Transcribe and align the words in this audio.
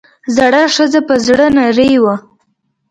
زړه 0.35 0.61
ښځه 0.75 0.99
پۀ 1.07 1.15
زړۀ 1.25 1.47
نرۍ 1.55 1.93
وه 2.03 2.15
ـ 2.19 2.23